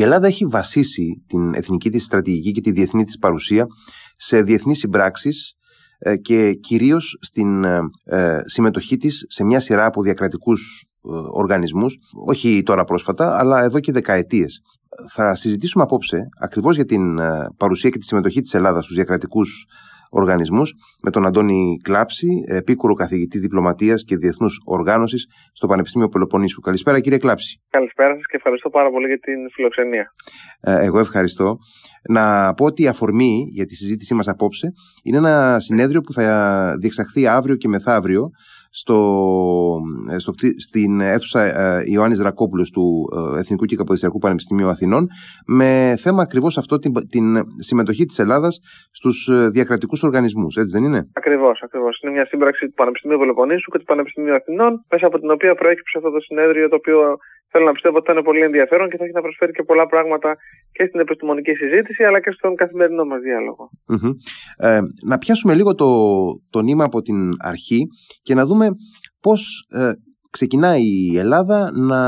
[0.00, 3.66] Η Ελλάδα έχει βασίσει την εθνική της στρατηγική και τη διεθνή της παρουσία
[4.16, 5.54] σε διεθνείς συμπράξεις
[5.98, 10.84] ε, και κυρίως στην ε, ε, συμμετοχή της σε μια σειρά από διακρατικούς
[11.32, 14.60] οργανισμούς, όχι τώρα πρόσφατα, αλλά εδώ και δεκαετίες.
[15.10, 17.20] Θα συζητήσουμε απόψε ακριβώς για την
[17.56, 19.66] παρουσία και τη συμμετοχή της Ελλάδας στους διακρατικούς
[20.10, 26.60] οργανισμούς με τον Αντώνη Κλάψη, επίκουρο καθηγητή διπλωματίας και διεθνούς οργάνωσης στο Πανεπιστήμιο Πελοποννήσου.
[26.60, 27.60] Καλησπέρα, κύριε Κλάψη.
[27.70, 30.12] Καλησπέρα σας και ευχαριστώ πάρα πολύ για την φιλοξενία.
[30.60, 31.56] Ε, εγώ ευχαριστώ.
[32.08, 34.72] Να πω ότι η αφορμή για τη συζήτησή μας απόψε
[35.04, 38.30] είναι ένα συνέδριο που θα διεξαχθεί αύριο και μεθαύριο
[38.70, 38.98] στο,
[40.14, 40.32] ε, στο,
[40.66, 42.84] στην αίθουσα ε, Ιωάννης Δρακόπουλος του
[43.34, 45.06] ε, Εθνικού και Καποδιστριακού Πανεπιστημίου Αθηνών
[45.46, 47.24] με θέμα ακριβώς αυτό την, την
[47.68, 48.60] συμμετοχή της Ελλάδας
[48.92, 50.56] στους διακρατικούς οργανισμούς.
[50.56, 52.00] Έτσι δεν είναι; Ακριβώς, ακριβώς.
[52.00, 55.98] Είναι μια σύμπραξη του Πανεπιστημίου Πελοποννήσου και του Πανεπιστημίου Αθηνών, μέσα από την οποία προέκυψε
[55.98, 57.16] αυτό το συνέδριο, το οποίο
[57.50, 59.86] θέλω να πιστεύω ότι θα είναι πολύ ενδιαφέρον και θα έχει να προσφέρει και πολλά
[59.86, 60.36] πράγματα
[60.72, 63.70] και στην επιστημονική συζήτηση αλλά και στον καθημερινό μας διαλογο
[64.58, 65.90] Ε, να πιάσουμε λίγο το,
[66.50, 67.80] το νήμα από την αρχή
[68.22, 68.66] και να δούμε
[69.20, 69.92] πώς ε,
[70.30, 72.00] ξεκινάει η Ελλάδα να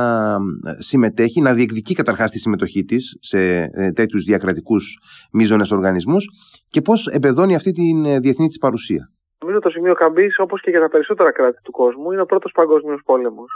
[0.79, 4.99] συμμετέχει, να διεκδικεί καταρχάς τη συμμετοχή της σε ε, τέτοιους διακρατικούς
[5.33, 6.25] μείζονες οργανισμούς
[6.69, 9.11] και πώς εμπεδώνει αυτή τη ε, διεθνή της παρουσία.
[9.41, 12.53] Νομίζω το σημείο καμπής, όπως και για τα περισσότερα κράτη του κόσμου, είναι ο πρώτος
[12.55, 13.51] παγκόσμιος πόλεμος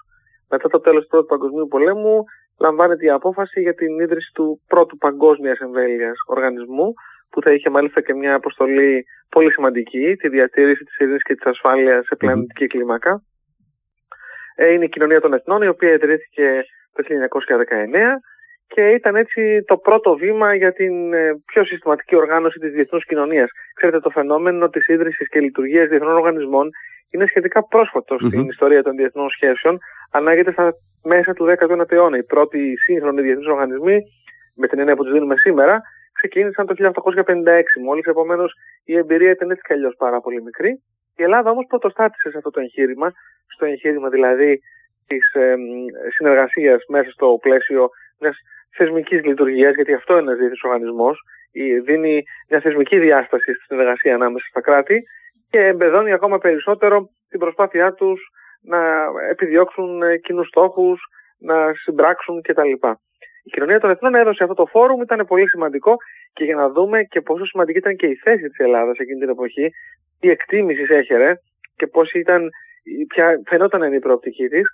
[0.51, 2.25] μετά το τέλος του Πρώτου Παγκοσμίου Πολέμου
[2.61, 6.93] λαμβάνεται η απόφαση για την ίδρυση του πρώτου παγκόσμιας εμβέλειας οργανισμού
[7.31, 11.47] που θα είχε μάλιστα και μια αποστολή πολύ σημαντική, τη διατήρηση της ειρήνης και της
[11.47, 13.23] ασφάλειας σε πλανητική κλίμακα.
[14.57, 18.21] Ε, είναι η Κοινωνία των Εθνών, η οποία ιδρύθηκε το 1919
[18.67, 23.51] και ήταν έτσι το πρώτο βήμα για την ε, πιο συστηματική οργάνωση της διεθνούς κοινωνίας.
[23.75, 26.71] Ξέρετε, το φαινόμενο της ίδρυσης και λειτουργίας διεθνών οργανισμών
[27.11, 27.67] είναι σχετικά
[28.19, 29.79] στην ιστορία των διεθνών σχέσεων.
[30.17, 32.17] Ανάγεται στα μέσα του 19ου αιώνα.
[32.17, 33.99] Οι πρώτοι σύγχρονοι διεθνείς οργανισμοί,
[34.55, 37.81] με την έννοια που τους δίνουμε σήμερα, ξεκίνησαν το 1856.
[37.85, 38.53] Μόλις επομένως
[38.85, 40.71] η εμπειρία ήταν έτσι κι αλλιώς πάρα πολύ μικρή.
[41.17, 43.13] Η Ελλάδα όμως πρωτοστάτησε σε αυτό το εγχείρημα,
[43.47, 44.61] στο εγχείρημα δηλαδή
[45.07, 45.55] της ε,
[46.17, 47.89] συνεργασίας μέσα στο πλαίσιο
[48.21, 48.37] μιας
[48.77, 51.21] θεσμικής λειτουργίας, γιατί αυτό είναι ένας διεθνής οργανισμός.
[51.85, 55.03] Δίνει μια θεσμική διάσταση στη συνεργασία ανάμεσα στα κράτη
[55.51, 58.21] και εμπεδώνει ακόμα περισσότερο την προσπάθειά τους
[58.63, 58.79] να
[59.31, 61.01] επιδιώξουν ε, κοινούς στόχους,
[61.39, 62.73] να συμπράξουν κτλ.
[63.43, 65.97] Η κοινωνία των εθνών έδωσε αυτό το φόρουμ, ήταν πολύ σημαντικό
[66.33, 69.29] και για να δούμε και πόσο σημαντική ήταν και η θέση της Ελλάδας εκείνη την
[69.29, 69.71] εποχή,
[70.21, 71.35] τι εκτίμησης έχερε
[71.77, 72.51] και πώς ήταν,
[73.09, 74.67] ποια φαινόταν είναι η προοπτική της,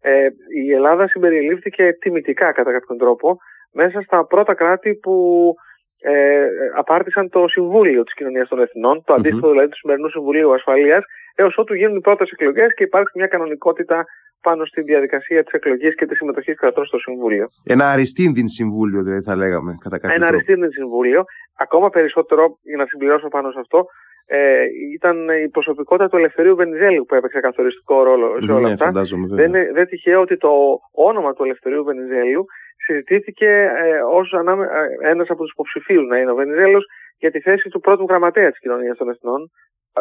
[0.00, 0.28] ε,
[0.64, 3.38] η Ελλάδα συμπεριλήφθηκε τιμητικά κατά κάποιον τρόπο
[3.72, 5.54] μέσα στα πρώτα κράτη που
[6.00, 6.46] ε,
[6.76, 11.58] απάρτησαν το Συμβούλιο της Κοινωνίας των Εθνών, το αντίστοιχο δηλαδή του σημερινού Συμβουλίου Ασφαλείας, έως
[11.58, 14.04] ότου γίνουν οι πρώτες εκλογές και υπάρξει μια κανονικότητα
[14.42, 17.48] πάνω στη διαδικασία της εκλογής και της συμμετοχής κρατών στο Συμβούλιο.
[17.64, 21.24] Ένα αριστείδιν συμβούλιο, δηλαδή θα λέγαμε, κατά κάποιο Ένα αριστείδιν συμβούλιο.
[21.58, 23.86] Ακόμα περισσότερο, για να συμπληρώσω πάνω σε αυτό,
[24.26, 28.90] ε, ήταν η προσωπικότητα του Ελευθερίου Βενιζέλου που έπαιξε καθοριστικό ρόλο σε όλα ναι, αυτά.
[29.28, 30.50] Δεν είναι δεν τυχαίο ότι το
[30.92, 32.44] όνομα του Ελευθερίου Βενιζέλου
[32.84, 36.84] συζητήθηκε ε, ως ανάμε, ε, ένας από τους υποψηφίους να είναι ο Βενιζέλος
[37.18, 39.50] για τη θέση του πρώτου γραμματέα της κοινωνίας των εθνών,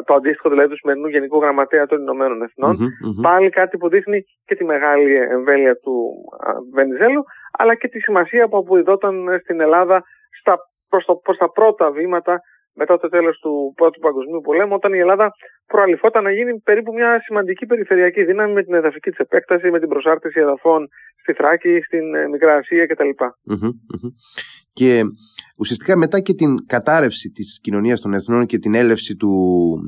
[0.05, 2.77] το αντίστοιχο δηλαδή του σημερινού Γενικού Γραμματέα των Ηνωμένων Εθνών.
[3.21, 6.13] Πάλι κάτι που δείχνει και τη μεγάλη εμβέλεια του
[6.73, 7.23] Βενιζέλου,
[7.57, 10.03] αλλά και τη σημασία που αποδιδόταν στην Ελλάδα
[10.39, 10.57] στα,
[10.89, 12.41] προς, το, προς τα πρώτα βήματα
[12.81, 15.27] μετά το τέλος του Πρώτου Παγκοσμίου Πολέμου, όταν η Ελλάδα
[15.71, 19.89] προαλυφόταν να γίνει περίπου μια σημαντική περιφερειακή δύναμη με την εδαφική της επέκταση, με την
[19.89, 20.87] προσάρτηση εδαφών
[21.21, 23.09] στη Θράκη, στην ε, Μικρά Ασία κτλ.
[24.73, 25.01] Και
[25.59, 29.31] ουσιαστικά μετά και την κατάρρευση της κοινωνίας των εθνών και την έλευση του,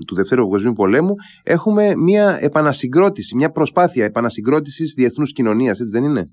[0.08, 1.14] του Δευτέρου Παγκοσμίου Πολέμου
[1.44, 6.24] έχουμε μια επανασυγκρότηση, μια προσπάθεια επανασυγκρότησης διεθνούς κοινωνίας, έτσι δεν είναι;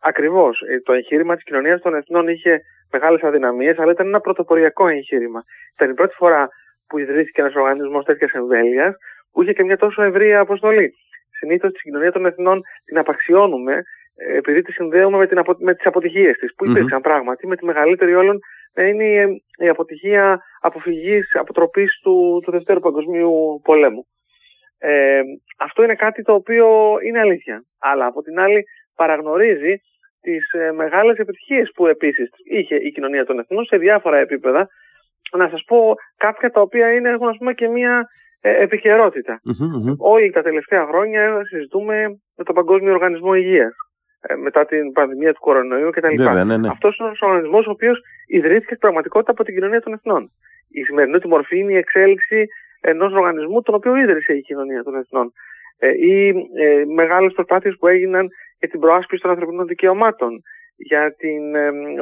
[0.00, 0.60] Ακριβώς.
[0.60, 2.60] Ε, το εγχείρημα της κοινωνίας των εθνών είχε
[2.92, 5.42] μεγάλες αδυναμίες, αλλά ήταν ένα πρωτοποριακό εγχείρημα.
[5.74, 6.48] Ήταν η πρώτη φορά
[6.86, 8.94] που ιδρύθηκε ένας οργανισμός τέτοιας εμβέλειας,
[9.32, 10.94] που είχε και μια τόσο ευρεία αποστολή.
[11.38, 13.82] Συνήθως τη κοινωνία των εθνών την απαξιώνουμε
[14.36, 17.64] επειδή τη συνδέουμε με, την απο, με τις αποτυχίες της, που υπήρξαν πράγματι, με τη
[17.64, 18.38] μεγαλύτερη όλων
[18.74, 24.06] να είναι η, η αποτυχία αποφυγής, αποτροπής του, του Δευτέρου Παγκοσμίου Πολέμου.
[24.78, 25.20] Ε,
[25.58, 26.66] αυτό είναι κάτι το οποίο
[27.04, 27.64] είναι αλήθεια.
[27.78, 28.64] Αλλά από την άλλη
[28.94, 29.74] παραγνωρίζει
[30.20, 34.68] τις ε, μεγάλες επιτυχίες που επίσης είχε η κοινωνία των εθνών σε διάφορα επίπεδα.
[35.36, 38.08] Να σας πω κάποια τα οποία είναι, έχουν ας πούμε και μια
[38.40, 39.40] ε, επικαιρότητα.
[39.98, 41.96] Όλοι τα τελευταία χρόνια συζητούμε
[42.36, 43.74] με τον Παγκόσμιο Οργανισμό Υγείας.
[44.20, 46.14] Ε, μετά την πανδημία του κορονοϊού κτλ.
[46.16, 46.68] Βέβαια, ναι, ναι.
[46.68, 50.30] Αυτός είναι ένας οργανισμός ο οποίος ιδρύθηκε στην πραγματικότητα από την κοινωνία των εθνών.
[50.68, 52.46] Η σημερινή του μορφή είναι η εξέλιξη
[52.80, 55.32] ενός οργανισμού τον οποίο ίδρυσε η κοινωνία των εθνών.
[55.78, 60.42] Ε, ή ε, μεγάλες προσπάθειες που έγιναν για την προάσπιση των ανθρωπίνων δικαιωμάτων,
[60.76, 61.42] για την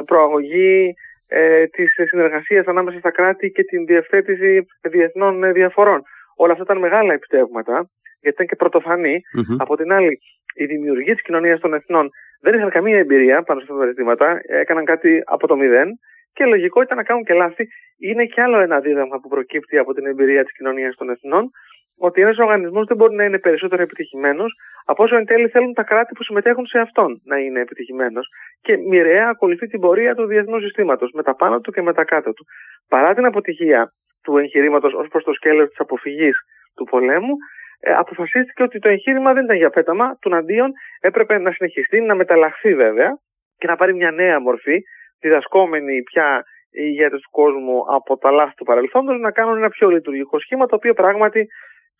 [0.05, 0.93] προαγωγή
[1.27, 6.01] ε, της συνεργασίας ανάμεσα στα κράτη και την διευθέτηση διεθνών διαφορών.
[6.35, 7.89] Όλα αυτά ήταν μεγάλα επιτεύγματα,
[8.21, 9.21] γιατί ήταν και πρωτοφανη
[9.57, 10.19] Από την άλλη,
[10.55, 12.09] οι δημιουργοί της κοινωνίας των εθνών
[12.41, 15.89] δεν είχαν καμία εμπειρία πάνω σε αυτά τα ζητήματα, έκαναν κάτι από το μηδέν
[16.33, 17.67] και λογικό ήταν να κάνουν και λάθη.
[17.97, 21.51] Είναι και άλλο ένα δίδαγμα που προκύπτει από την εμπειρία της κοινωνίας των εθνών,
[21.97, 24.53] ότι ένας οργανισμός δεν μπορεί να είναι περισσότερο επιτυχημένος
[24.85, 28.27] από όσο εν τέλει θέλουν τα κράτη που συμμετέχουν σε αυτόν να είναι επιτυχημένος.
[28.61, 32.03] Και μοιραία ακολουθεί την πορεία του διεθνούς συστήματος, με τα πάνω του και με τα
[32.03, 32.45] κάτω του.
[32.87, 33.91] Παρά την αποτυχία
[34.23, 36.37] του εγχειρήματος ως προς το σκέλος της αποφυγής
[36.75, 37.35] του πολέμου,
[37.79, 42.75] ε, αποφασίστηκε ότι το εγχείρημα δεν ήταν για πέταμα, τουναντίον έπρεπε να συνεχιστεί, να μεταλλαχθεί
[42.75, 43.19] βέβαια
[43.57, 44.81] και να πάρει μια νέα μορφή,
[45.19, 49.89] διδασκόμενοι πια οι ηγέτες του κόσμου από τα λάθη του παρελθόντος να κάνουν ένα πιο
[49.89, 51.47] λειτουργικό σχήμα το οποίο πράγματι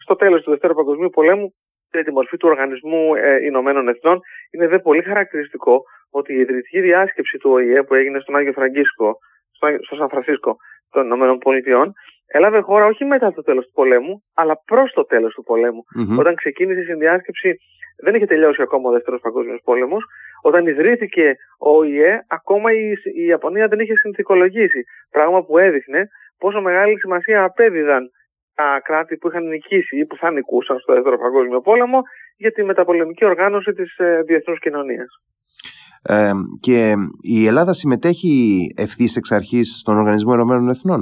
[0.07, 1.53] στο τέλος του Δευτέρου Παγκοσμίου Πολέμου
[1.89, 4.19] τη μορφή του Οργανισμού ε, Ηνωμένων Εθνών
[4.51, 9.17] είναι δε πολύ χαρακτηριστικό ότι η ιδρυτική διάσκεψη του ΟΗΕ που έγινε στον Άγιο Φραγκίσκο,
[9.85, 10.55] στο Σαν Φρανσίσκο
[10.89, 11.93] των Ηνωμένων Πολιτειών
[12.25, 15.83] έλαβε χώρα όχι μετά το τέλος του πολέμου, αλλά προς το τέλος του πολεμου
[16.19, 17.57] Όταν ξεκίνησε η συνδιάσκεψη,
[18.03, 20.03] δεν είχε τελειώσει ακόμα ο Δεύτερος Παγκόσμιος Πόλεμος.
[20.41, 24.83] Όταν ιδρύθηκε ο ΟΗΕ, ακόμα η, η Ιαπωνία δεν είχε συνθηκολογήσει.
[25.11, 26.07] Πράγμα που έδειχνε
[26.37, 28.09] πόσο μεγάλη σημασία απέδιδαν
[28.59, 31.99] τα κράτη που είχαν νικήσει ή που θα νικούσαν στο Δεύτερο Παγκόσμιο Πόλεμο
[32.37, 35.11] για τη μεταπολεμική οργάνωση της ε, διεθνούς κοινωνίας.
[36.03, 38.33] Ε, και η Ελλάδα συμμετέχει
[38.77, 41.01] ευθύς εξ αρχής στον Οργανισμό Ενωμένων Εθνών;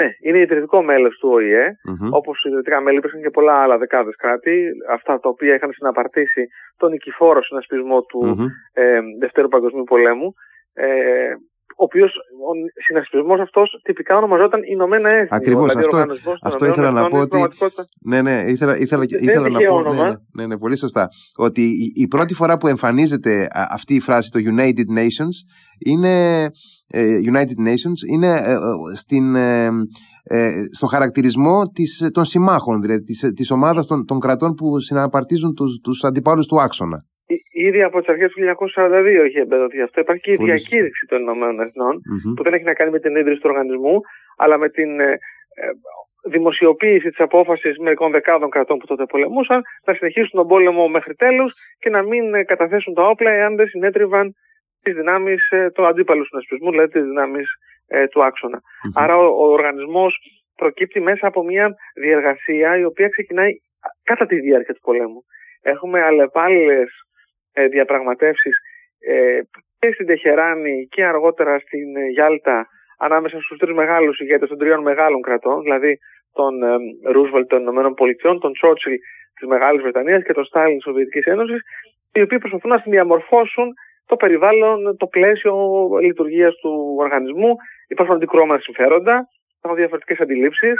[0.00, 1.66] Ναι, είναι ιδρυτικό μέλος του ΟΗΕ.
[1.88, 2.10] Mm-hmm.
[2.10, 4.56] Όπως ιδρυτικά μέλη υπήρχαν και πολλά άλλα δεκάδες κράτη,
[4.96, 6.46] αυτά τα οποία είχαν συναπαρτήσει
[6.76, 8.48] τον νικηφόρο συνασπισμό του mm-hmm.
[8.82, 10.34] ε, Δευτέρου Παγκοσμίου Πολέμου.
[10.74, 11.34] Ε,
[11.76, 12.10] ο οποίος
[12.48, 12.50] ο
[12.86, 15.28] συνασπισμός αυτός τυπικά ονομαζόταν Ηνωμένα Έθνη.
[15.30, 16.04] Ακριβώς αυτό,
[16.42, 17.18] αυτό ήθελα να πω.
[17.18, 17.38] Ότι...
[18.04, 19.82] Ναι, ναι, ήθελα, ήθελα, ήθελα να πω.
[19.82, 21.08] Ναι, ναι, ναι, ναι, πολύ σωστά.
[21.36, 25.36] Ότι η, η πρώτη φορά που εμφανίζεται αυτή η φράση, το United Nations,
[25.78, 26.44] είναι
[26.94, 28.56] ε, United Nations είναι ε, ε,
[28.94, 29.36] στην,
[30.70, 35.78] στο χαρακτηρισμό της, των συμμάχων, δηλαδή της, της ομάδας των, των κρατών που συναπαρτίζουν τους,
[35.82, 37.04] τους αντιπάλους του άξονα.
[37.50, 40.00] Ήδη από τις αρχές του 1942 έχει εμπεδοθεί αυτό.
[40.00, 42.00] Υπάρχει και η διακήρυξη των Ηνωμένων Εθνών,
[42.36, 44.00] που δεν έχει να κάνει με την ίδρυση του οργανισμού,
[44.36, 44.90] αλλά με την
[46.24, 51.52] δημοσιοποίηση της απόφασης μερικών δεκάδων κρατών που τότε πολεμούσαν να συνεχίσουν τον πόλεμο μέχρι τέλους
[51.78, 54.34] και να μην καταθέσουν τα όπλα εάν δεν συνέτριβαν
[54.82, 57.46] τις δυνάμεις ε, του αντίπαλου συνασπισμού, δηλαδή τις δυνάμεις
[57.86, 58.60] ε, του αξονα
[58.94, 60.18] Άρα ο, ο οργανισμός
[60.56, 63.52] προκύπτει μέσα από μια διεργασία η οποία ξεκινάει
[64.02, 65.22] κατά τη διάρκεια του πολέμου.
[65.62, 66.88] Έχουμε αλλεπάλληλες
[67.52, 68.56] ε, διαπραγματεύσεις
[68.98, 69.40] ε,
[69.78, 72.66] και στην Τεχεράνη και αργότερα στην ε, Γιάλτα
[72.98, 75.98] ανάμεσα στους τρεις μεγάλους ηγέτες των τριών μεγάλων κρατών, δηλαδή
[76.32, 76.54] τον
[77.12, 78.92] Ρούσβελτ των Ηνωμένων Πολιτειών, τον Τσότσιλ
[79.34, 81.60] της Μεγάλης Βρετανίας και τον Στάλιν της Σοβιετικής Ένωσης,
[82.12, 83.72] οι οποίοι προσπαθούν να συνδιαμορφώσουν
[84.06, 85.54] το περιβάλλον, το πλαίσιο
[86.00, 87.56] λειτουργίας του οργανισμού.
[87.88, 89.28] Υπάρχουν αντικρώμενα συμφέροντα,
[89.58, 90.74] υπάρχουν διαφορετικές αντιλήψεις,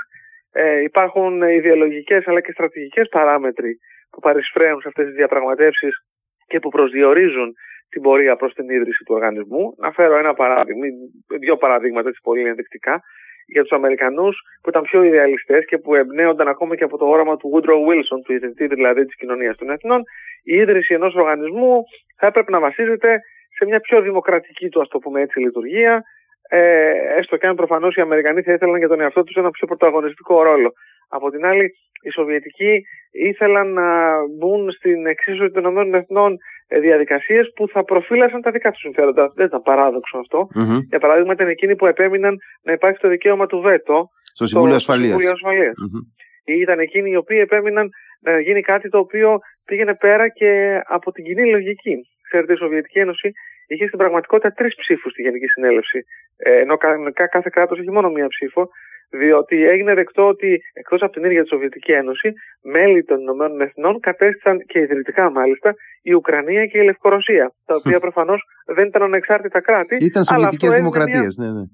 [0.53, 3.79] ε, υπάρχουν ιδεολογικές αλλά και στρατηγικές παράμετροι
[4.11, 5.95] που παρισφραίουν σε αυτές τις διαπραγματεύσεις
[6.53, 7.49] και που προσδιορίζουν
[7.93, 9.75] την πορεία προς την ίδρυση του οργανισμού.
[9.79, 10.85] Να φέρω ένα παράδειγμα,
[11.45, 12.95] δύο παραδείγματα έτσι πολύ ενδεικτικά
[13.47, 17.37] για τους Αμερικανούς που ήταν πιο ιδεαλιστές και που εμπνέονταν ακόμα και από το όραμα
[17.37, 20.03] του Woodrow Wilson, του ιδρυτή δηλαδή της κοινωνίας των εθνών,
[20.45, 21.83] η ίδρυση ενός οργανισμού
[22.19, 23.21] θα έπρεπε να βασίζεται
[23.57, 26.03] σε μια πιο δημοκρατική του, ας το πούμε έτσι, λειτουργία.
[26.49, 29.67] Ε, έστω και αν προφανώς οι Αμερικανοί θα ήθελαν για τον εαυτό τους ένα πιο
[29.67, 30.73] πρωταγωνιστικό ρόλο.
[31.09, 32.83] Από την άλλη, οι Σοβιετικοί
[33.13, 33.89] ήθελαν να
[34.39, 36.05] μπουν στην εξίσωση των ΗΕ
[36.69, 39.33] ε, διαδικασίες που θα προφύλασαν τα δικά τους συμφέροντα.
[39.35, 40.49] Δεν ήταν παράδοξο αυτό.
[40.57, 40.81] Mm-hmm.
[40.89, 45.17] Για παράδειγμα, ήταν εκείνοι που επέμειναν να υπάρχει το δικαίωμα του ΒΕΤΟ στο Συμβούλιο Ασφαλείας.
[45.17, 46.03] Mm-hmm.
[46.45, 47.89] Ή ήταν εκείνοι οι οποίοι επέμειναν
[48.21, 51.97] να γίνει κάτι το οποίο πήγαινε πέρα και από την κοινή λογική.
[52.29, 53.33] Ξέρετε, η Σοβιετική Ένωση
[53.67, 55.99] είχε στην πραγματικότητα τρεις ψήφους στη Γενική Συνέλευση.
[56.37, 58.69] Ε, ενώ κανονικά κάθε κράτος έχει μόνο μία ψήφο
[59.21, 64.01] διότι έγινε δεκτό ότι εκτός από την ίδια τη Σοβιετική Ένωση, μέλη των Ηνωμένων Εθνών
[64.01, 69.61] κατέστησαν και ιδρυτικά μάλιστα η Ουκρανία και η Λευκορωσία, τα οποία προφανώς δεν ήταν ανεξάρτητα
[69.61, 70.05] κράτη.
[70.05, 71.65] Ήταν Σοβιετικές Δημοκρατίες, ναι, ναι.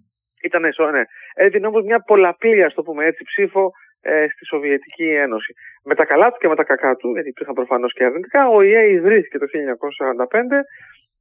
[0.42, 1.02] Ήταν ναι.
[1.34, 5.52] Έδινε όμως μια πολλαπλή, ας το πούμε έτσι, ψήφο ε, στη Σοβιετική Ένωση.
[5.84, 8.62] Με τα καλά του και με τα κακά του, γιατί υπήρχαν προφανώς και αρνητικά, ο
[8.62, 9.46] ΙΕ ιδρύθηκε το
[10.24, 10.26] 1945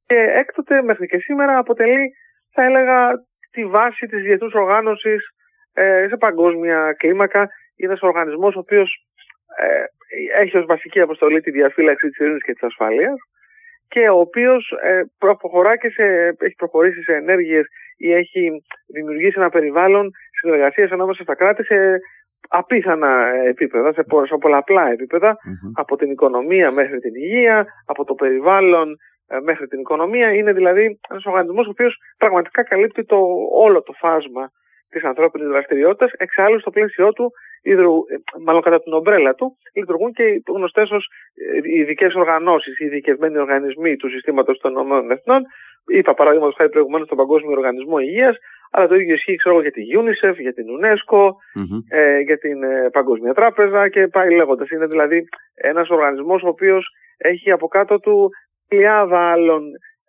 [0.06, 2.12] και έκτοτε μέχρι και σήμερα αποτελεί,
[2.52, 3.10] θα έλεγα,
[3.50, 5.36] τη βάση της διεθνούς οργάνωσης ε,
[6.08, 7.40] σε παγκόσμια κλίμακα.
[7.76, 9.06] Είναι ένας οργανισμός ο οποίος
[9.56, 9.84] ε,
[10.42, 13.18] έχει ως βασική αποστολή τη διαφύλαξη της ειρήνης και της ασφάλειας
[13.88, 16.04] και ο οποίος ε, προχωρά και σε,
[16.38, 17.66] έχει προχωρήσει σε ενέργειες
[17.96, 18.50] ή έχει
[18.86, 22.00] δημιουργήσει ένα περιβάλλον συνεργασίας ανάμεσα στα κράτη σε
[22.48, 24.86] απίθανα επίπεδα, σε, σε πολλαπλά
[25.74, 30.32] από την οικονομία μέχρι την υγεία, από το περιβάλλον ε, μέχρι την οικονομία.
[30.32, 33.16] Είναι δηλαδή ένας οργανισμός ο οποίος πραγματικά καλύπτει το,
[33.52, 34.50] όλο το φάσμα
[34.90, 36.10] της ανθρώπινης δραστηριότητας.
[36.12, 40.90] Εξάλλου, στο πλαίσιό του, υδρου, ε, μάλλον κατά την ομπρέλα του, λειτουργούν και οι γνωστές
[40.90, 41.08] ως
[41.62, 45.40] ειδικές οργανώσεις, οι ειδικευμένοι οργανισμοί του συστήματος των ΗΠΑ.
[45.86, 48.36] Είπα παραδείγματος χάρη προηγουμένως στον Παγκόσμιο Οργανισμό Υγείας,
[48.70, 51.30] αλλά το ίδιο ισχύει ξέρω, για τη UNICEF, για την UNESCO,
[51.88, 54.70] ε, για την ε, Παγκόσμια Τράπεζα και πάει λέγοντας.
[54.70, 58.30] Είναι δηλαδή ένας οργανισμός ο οποίος έχει από κάτω του
[58.68, 59.62] πλειάδα άλλων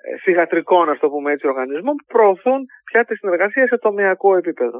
[0.07, 2.59] ε, φυγατρικών, ας το πούμε έτσι, οργανισμών που προωθούν
[2.91, 4.79] πια τη συνεργασία σε τομεακό επίπεδο.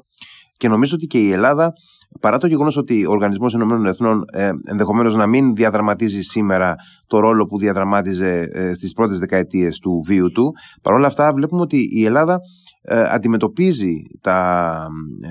[0.60, 1.74] Και νομίζω ότι και η Ελλάδα,
[2.22, 6.76] παρά το γεγονός ότι ο Οργανισμός Ηνωμένων Εθνών ε, ενδεχομένως να μην διαδραματίζει σήμερα
[7.08, 11.78] το ρόλο που διαδραμάτιζε ε, στις πρώτες δεκαετίες του βίου του, παρόλα αυτά βλέπουμε ότι
[12.00, 14.88] η Ελλάδα ε, αντιμετωπίζει τα,
[15.24, 15.28] ε,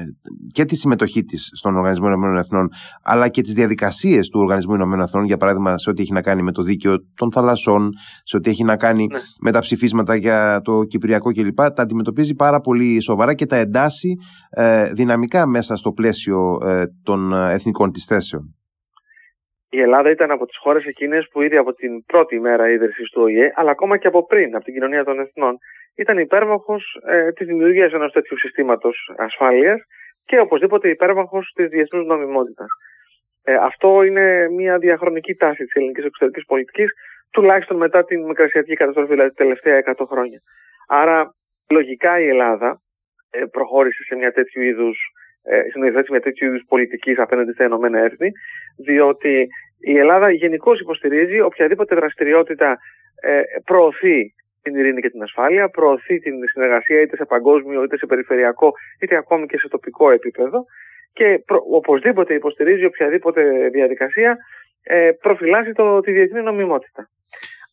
[0.53, 2.69] και τη συμμετοχή της στον Οργανισμό Ηνωμένων Εθνών
[3.03, 6.43] αλλά και τις διαδικασίες του Οργανισμού Ηνωμένων Εθνών για παράδειγμα σε ό,τι έχει να κάνει
[6.43, 7.91] με το δίκαιο των θαλασσών
[8.23, 9.19] σε ό,τι έχει να κάνει ναι.
[9.41, 14.17] με τα ψηφίσματα για το Κυπριακό κλπ τα αντιμετωπίζει πάρα πολύ σοβαρά και τα εντάσσει
[14.51, 18.53] ε, δυναμικά μέσα στο πλαίσιο ε, των εθνικών της θέσεων.
[19.71, 23.23] Η Ελλάδα ήταν από τις χώρες εκείνες που ήδη από την πρώτη μέρα ίδρυσης του
[23.23, 25.59] ΟΗΕ, αλλά ακόμα και από πριν, από την κοινωνία των εθνών,
[25.99, 29.81] ήταν υπέρμαχος ε, της δημιουργίας ενός τέτοιου συστήματος ασφάλειας
[30.25, 32.69] και οπωσδήποτε υπέρμαχος της διεθνούς νομιμότητας.
[33.45, 36.91] Ε, αυτό είναι μια διαχρονική τάση της ελληνικής εξωτερικής πολιτικής,
[37.31, 40.41] τουλάχιστον μετά την μικρασιατική καταστροφή, δηλαδή τα τελευταία 100 χρόνια.
[40.89, 41.35] Άρα,
[41.71, 42.81] λογικά η Ελλάδα
[43.31, 44.99] ε, προχώρησε σε μια τέτοιου είδους
[45.43, 45.61] ε,
[46.09, 48.31] με τέτοιου είδους πολιτικής απέναντι στα Ηνωμένα Έθνη,
[48.85, 49.47] διότι
[49.81, 52.77] η Ελλάδα γενικώς υποστηρίζει οποιαδήποτε δραστηριότητα
[53.23, 58.07] ε, προωθεί την ειρήνη και την ασφάλεια, προωθεί την συνεργασία είτε σε παγκόσμιο, είτε σε
[58.07, 60.65] περιφερειακό, είτε ακόμη και σε τοπικό επίπεδο
[61.13, 64.37] και προ, οπωσδήποτε υποστηρίζει οποιαδήποτε διαδικασία
[64.83, 67.09] ε, προφυλάσσει το, τη διεθνή νομιμότητα.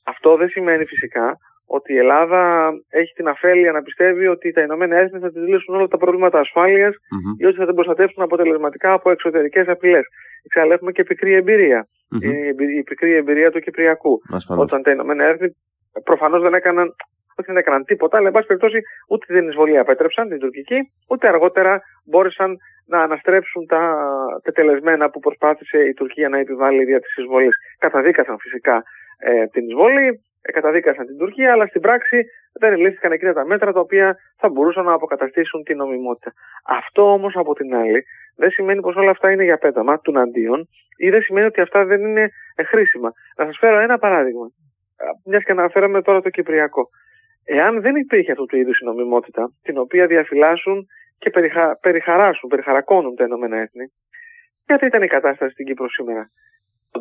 [0.04, 1.38] Αυτό δεν σημαίνει φυσικά
[1.68, 5.75] ότι η Ελλάδα έχει την αφέλεια να πιστεύει ότι τα Ηνωμένα Έθνη θα της λύσουν
[5.75, 7.42] όλα τα προβλήματα ασφάλειας mm-hmm.
[7.42, 10.06] ή ότι θα την προστατεύσουν αποτελεσματικά από εξωτερικές απειλές.
[10.44, 11.88] Εξάλλου έχουμε και πικρή εμπειρία.
[11.88, 12.62] Mm-hmm.
[12.62, 14.22] Η, η πικρή εμπειρία του Κυπριακού.
[14.34, 14.63] Ασφαλώς.
[14.63, 15.56] Όταν τα Ηνωμένα Έθνη
[16.04, 16.96] προφανώς δεν έκαναν,
[17.36, 21.28] όχι δεν έκαναν τίποτα, αλλά εν πάση περιπτώσει ούτε την εισβολή απέτρεψαν, την τουρκική, ούτε
[21.28, 23.82] αργότερα μπόρεσαν να αναστρέψουν τα
[24.44, 27.56] τετελεσμένα που προσπάθησε η Τουρκία να επιβάλλει δια της εισβολής.
[27.80, 28.84] Καταδίκασαν φυσικά
[29.20, 32.24] ε, την εισβολή, ε, καταδίκασαν την Τουρκία, αλλά στην πράξη
[32.60, 36.34] δεν λύθηκαν εκείνα τα μέτρα τα οποία θα μπορούσαν να αποκαταστήσουν την νομιμότητα.
[36.68, 38.04] Αυτό όμως από την άλλη
[38.36, 41.86] δεν σημαίνει πως όλα αυτά είναι για πέταμα του αντίον ή δεν σημαίνει ότι αυτά
[41.86, 42.30] δεν είναι
[42.66, 43.12] χρήσιμα.
[43.38, 44.48] Να σας φέρω ένα παράδειγμα.
[45.25, 46.90] Μιας και αναφέραμε τώρα το Κυπριακό.
[47.44, 50.86] Εάν δεν υπήρχε αυτού του είδους η νομιμότητα, την οποία διαφυλάσσουν
[51.18, 51.78] και περιχα...
[51.82, 53.86] περιχαράσουν, περιχαρακώνουν τα Ηνωμένα Έθνη,
[54.66, 56.30] ποια θα ήταν η κατάσταση στην Κύπρο σήμερα;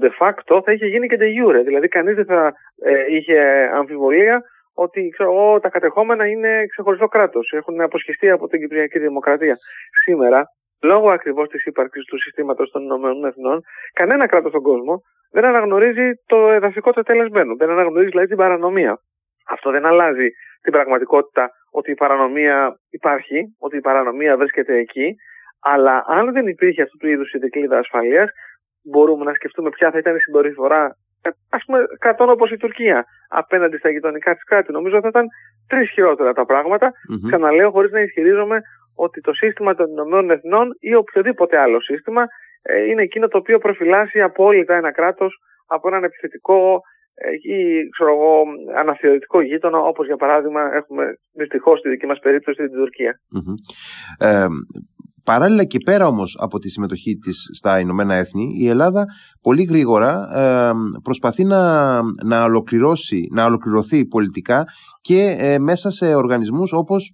[0.00, 1.62] De facto θα είχε γίνει και de jure.
[1.64, 2.52] Δηλαδή κανείς δεν θα
[2.84, 3.38] ε, είχε
[3.74, 4.42] αμφιβολία
[4.74, 7.52] ότι ξέρω, τα κατεχόμενα είναι ξεχωριστό κράτος.
[7.52, 9.56] Έχουν αποσχιστεί από την Κυπριακή Δημοκρατία.
[10.04, 10.46] Σήμερα,
[10.84, 13.60] λόγω ακριβώς της ύπαρξης του συστήματος των Ηνωμένων Εθνών,
[13.92, 14.94] κανένα κράτος στον κόσμο
[15.30, 17.56] δεν αναγνωρίζει το εδαφικό τετελεσμένο.
[17.56, 18.98] Δεν αναγνωρίζει δηλαδή την παρανομία.
[19.48, 20.28] Αυτό δεν αλλάζει
[20.62, 25.14] την πραγματικότητα ότι η παρανομία υπάρχει, ότι η παρανομία βρίσκεται εκεί,
[25.60, 28.30] αλλά αν δεν υπήρχε αυτού του είδους η δικλίδα ασφαλείας,
[28.82, 30.96] μπορούμε να σκεφτούμε ποια θα ήταν η συμπεριφορά
[31.50, 34.72] ας πούμε κρατών όπως η Τουρκία απέναντι στα γειτονικά της κράτη.
[34.72, 35.26] Νομίζω θα ήταν
[35.68, 36.86] τρεις χειρότερα τα πράγματα.
[36.88, 37.28] Mm-hmm.
[37.28, 38.60] Ξαναλέω χωρίς να ισχυρίζομαι
[38.94, 42.22] ότι το σύστημα των Ηνωμένων Εθνών ή οποιοδήποτε άλλο σύστημα
[42.62, 46.80] ε, είναι εκείνο το οποίο προφυλάσσει απόλυτα ένα κράτος από έναν επιθετικό
[47.14, 48.42] ε, ή ξέρω εγώ,
[48.78, 53.20] αναθεωρητικό γείτονα, όπως για παράδειγμα έχουμε δυστυχώς στη δική μας περίπτωση την Τουρκία.
[53.36, 54.26] Mm-hmm.
[54.26, 54.46] Ε,
[55.24, 59.04] Παράλληλα και πέρα όμως από τη συμμετοχή της στα Ηνωμένα Έθνη, η Ελλάδα
[59.40, 60.72] πολύ γρήγορα ε,
[61.02, 64.64] προσπαθεί να, να, ολοκληρώσει, να ολοκληρωθεί πολιτικά
[65.00, 67.12] και ε, μέσα σε οργανισμούς όπως η,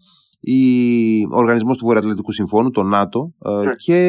[1.33, 3.71] ο Οργανισμός του Βορειοατλαντικού Συμφώνου, το ΝΑΤΟ, ε, ναι.
[3.87, 4.01] και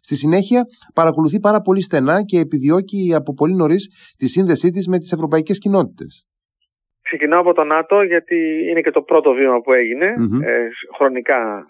[0.00, 0.62] στη συνέχεια
[0.94, 5.58] παρακολουθεί πάρα πολύ στενά και επιδιώκει από πολύ νωρίς τη σύνδεσή της με τις ευρωπαϊκές
[5.58, 6.26] κοινότητες.
[7.02, 8.36] Ξεκινάω από το ΝΑΤΟ γιατί
[8.70, 10.06] είναι και το πρώτο βήμα που έγινε
[10.44, 11.66] ε, χρονικά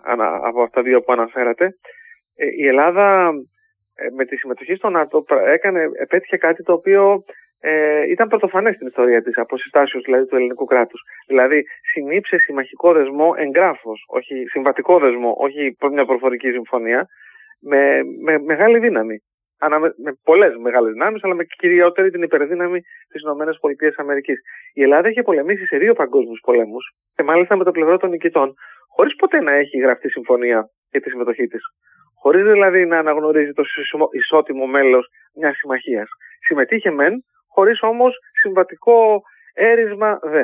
[0.48, 1.64] από αυτά δύο που αναφέρατε.
[2.34, 3.30] Ε, η Ελλάδα
[3.94, 7.24] ε, με τη συμμετοχή στο ΝΑΤΟ έκανε, επέτυχε κάτι το οποίο
[7.64, 9.56] ε, ήταν πρωτοφανές στην ιστορία της, από
[10.04, 11.00] δηλαδή του ελληνικού κράτους.
[11.26, 17.06] Δηλαδή, συνήψε συμμαχικό δεσμό εγγράφος, όχι συμβατικό δεσμό, όχι μια προφορική συμφωνία,
[17.60, 19.16] με, με μεγάλη δύναμη
[19.68, 24.22] με πολλές μεγάλες δυνάμεις, αλλά με κυριότερη την υπερδύναμη της ΗΠΑ.
[24.72, 28.54] Η Ελλάδα είχε πολεμήσει σε δύο παγκόσμιους πολέμους και μάλιστα με το πλευρό των νικητών,
[28.88, 31.62] χωρίς ποτέ να έχει γραφτεί συμφωνία για τη συμμετοχή της.
[32.22, 33.62] Χωρίς δηλαδή να αναγνωρίζει το
[34.10, 36.08] ισότιμο μέλος μιας συμμαχίας.
[36.46, 39.22] Συμμετείχε μεν, χωρίς όμως συμβατικό
[39.54, 40.42] έρισμα δε.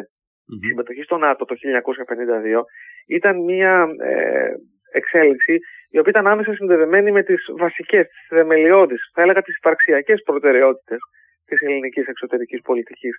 [0.63, 2.61] Η συμμετοχή στο ΝΑΤΟ το 1952
[3.07, 4.51] ήταν μια ε,
[4.93, 5.59] εξέλιξη
[5.91, 10.99] η οποία ήταν άμεσα συνδεδεμένη με τις βασικές, τις θεμελιώδεις, θα έλεγα τις υπαρξιακές προτεραιότητες
[11.47, 13.17] της ελληνικής εξωτερικής πολιτικής.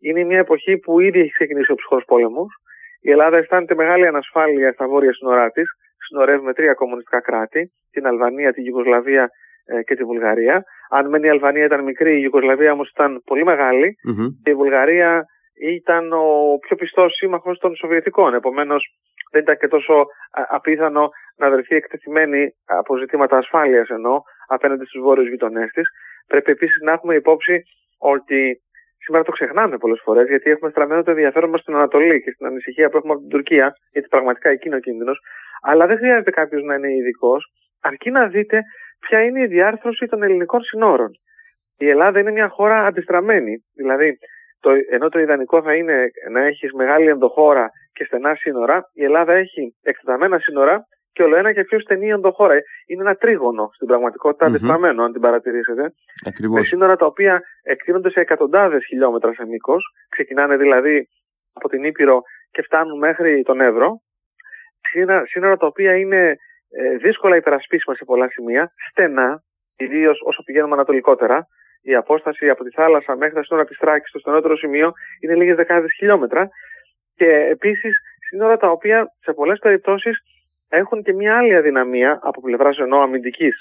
[0.00, 2.48] Είναι μια εποχή που ήδη έχει ξεκινήσει ο ψυχρός πόλεμος.
[3.00, 5.70] Η Ελλάδα αισθάνεται μεγάλη ανασφάλεια στα βόρεια σύνορά της.
[5.96, 9.30] Συνορεύει με τρία κομμουνιστικά κράτη, την Αλβανία, την Γιουγκοσλαβία
[9.64, 10.64] ε, και τη Βουλγαρία.
[10.96, 13.44] Αν μεν η Αλβανία ήταν μικρή, η Ιουγκοσλαβία όμως ήταν πολύ
[14.42, 15.24] και η Βουλγαρία
[15.76, 18.34] ήταν ο πιο πιστός σύμμαχος των Σοβιετικών.
[18.34, 18.82] Επομένως,
[19.32, 20.06] δεν ήταν και τόσο
[20.48, 25.88] απίθανο να βρεθεί εκτεθειμένη από ζητήματα ασφάλειας ενώ απέναντι στους βόρειους γειτονές της.
[26.26, 27.62] Πρέπει επίσης να έχουμε υπόψη
[27.98, 28.60] ότι
[29.04, 32.46] σήμερα το ξεχνάμε πολλές φορές, γιατί έχουμε στραμμένο το ενδιαφέρον μας στην Ανατολή και στην
[32.46, 35.18] ανησυχία που έχουμε από την Τουρκία, γιατί πραγματικά εκεί είναι ο κίνδυνος.
[35.62, 38.62] Αλλά δεν χρειάζεται κάποιος να είναι ειδικός, αρκεί να δείτε
[39.06, 41.10] ποια είναι η διάρθρωση των ελληνικών συνόρων.
[41.76, 43.64] Η Ελλάδα είναι μια χώρα αντιστραμμένη.
[43.74, 44.18] Δηλαδή,
[44.60, 49.32] το, ενώ το ιδανικό θα είναι να έχεις μεγάλη ενδοχώρα και στενά σύνορα, η Ελλάδα
[49.32, 52.54] έχει εκτεταμένα σύνορα και όλο ένα και πιο στενή ενδοχώρα.
[52.86, 54.48] Είναι ένα τρίγωνο στην πραγματικότητα, mm-hmm.
[54.48, 55.92] αντιστραμμένο, αν την παρατηρήσετε.
[56.26, 56.58] Ακριβώς.
[56.58, 59.84] Με σύνορα τα οποία εκτείνονται σε εκατοντάδες χιλιόμετρα σε μήκος.
[60.08, 61.08] Ξεκινάνε δηλαδή
[61.52, 64.00] από την Ήπειρο και φτάνουν μέχρι τον Εύρο.
[65.24, 66.36] Σύνορα τα οποία είναι
[66.78, 69.42] ε, δύσκολα υπερασπίσιμα σε πολλά σημεία, στενά,
[69.76, 71.46] ιδίως όσο πηγαίνουμε ανατολικότερα.
[71.82, 75.56] Η απόσταση από τη θάλασσα μέχρι τα σύνορα της Τράκη στο στενότερο σημείο είναι λίγες
[75.56, 76.48] δεκάδες χιλιόμετρα.
[77.14, 77.96] Και επίσης
[78.28, 80.18] σύνορα τα οποία σε πολλές περιπτώσεις
[80.68, 83.54] έχουν και μια άλλη αδυναμία από πλευράς ενώ αμυντικής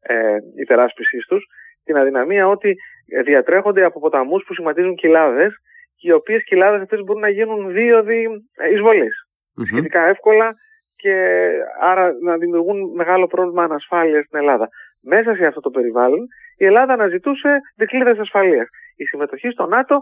[0.00, 1.44] ε, υπεράσπιση τους,
[1.84, 2.76] την αδυναμία ότι
[3.24, 5.54] διατρέχονται από ποταμούς που σχηματίζουν κοιλάδες
[5.96, 8.28] και οι οποίες κοιλάδες αυτές μπορούν να γίνουν δίωδοι
[8.72, 9.08] εισβολή.
[9.08, 9.66] Mm-hmm.
[9.66, 10.54] Σχετικά εύκολα
[11.02, 11.14] και
[11.80, 14.68] άρα να δημιουργούν μεγάλο πρόβλημα ανασφάλειας στην Ελλάδα.
[15.02, 16.26] Μέσα σε αυτό το περιβάλλον
[16.56, 18.68] η Ελλάδα αναζητούσε δικλείδες ασφαλείας.
[18.96, 20.00] Η συμμετοχή στο ΝΑΤΟ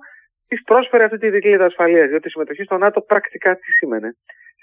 [0.48, 4.10] της πρόσφερε αυτή τη δικλείδα ασφαλείας, διότι η συμμετοχή στο ΝΑΤΟ πρακτικά τι σήμαινε;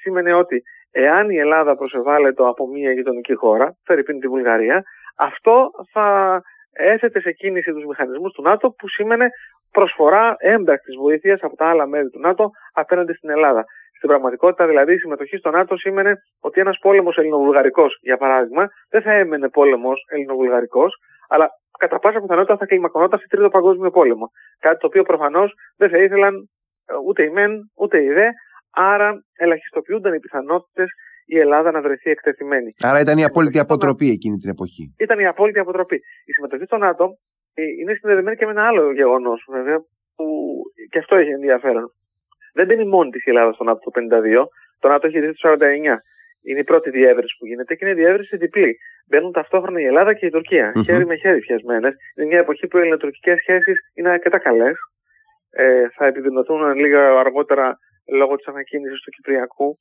[0.02, 0.62] Σήμαινε ότι
[0.92, 4.84] εάν η Ελλάδα προσεβάλλεται από μια γειτονική χώρα, φέρει τη Βουλγαρία,
[5.18, 6.42] αυτό θα
[6.74, 9.29] έθετε σε κίνηση τους μηχανισμούς του ΝΑΤΟ που σήμαινε
[9.72, 13.66] προσφορά έμπρακτη βοήθειας από τα άλλα μέρη του ΝΑΤΟ απέναντι στην Ελλάδα.
[14.03, 19.01] Στην πραγματικότητα, δηλαδή, η συμμετοχή στο ΝΑΤΟ σήμαινε ότι ένας πόλεμος ελληνοβουλγαρικός, για παράδειγμα, δεν
[19.01, 20.92] θα έμενε πόλεμος ελληνοβουλγαρικός,
[21.27, 21.48] αλλά
[21.79, 24.25] κατά πάσα πιθανότητα θα κλιμακωνόταν σε τρίτο παγκόσμιο πόλεμο.
[24.59, 28.27] Κάτι το οποίο προφανώς δεν θα ήθελαν ε, ούτε οι μεν ούτε οι δε,
[28.72, 30.89] άρα ελαχιστοποιούνταν οι πιθανότητες
[31.25, 32.74] η Ελλάδα να βρεθεί εκτεθειμένη.
[32.81, 34.96] Άρα ήταν η απόλυτη αποτροπή εκείνη την εποχή.
[35.00, 35.96] Ήταν η απόλυτη αποτροπή.
[36.25, 37.05] Η συμμετοχή στο ΝΑΤΟ
[37.53, 39.77] ε, είναι συνδεδεμένη και με ένα άλλο γεγονός, βέβαια,
[40.16, 40.25] που
[40.89, 41.94] και αυτό έχει ενδιαφέρον.
[42.53, 44.46] Δεν μπαίνει μόνη της η Ελλάδα στο ΝΑΤΟ το 52.
[44.79, 45.66] Το ΝΑΤΟ έχει δει το 49.
[46.46, 48.77] Είναι η πρώτη διεύρυνση που γίνεται και είναι διεύρυνση διπλή.
[49.07, 50.72] Μπαίνουν ταυτόχρονα η Ελλάδα και η Τουρκία.
[50.72, 50.83] Mm-hmm.
[50.85, 51.89] Χέρι με χέρι πιασμένε.
[52.16, 54.75] Είναι μια εποχή που οι ελληνοτουρκικές σχέσεις είναι αρκετά καλές.
[55.51, 59.77] Ε, θα επιδεινωθούν λίγα αργότερα λόγω της ανακοίνησης του Κυπριακού.